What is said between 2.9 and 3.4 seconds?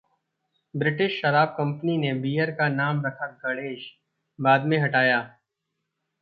रखा